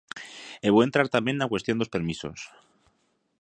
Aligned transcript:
E 0.65 0.67
vou 0.73 0.81
entrar 0.87 1.07
tamén 1.15 1.35
na 1.37 1.49
cuestión 1.51 1.79
dos 1.79 1.93
permisos. 1.95 2.39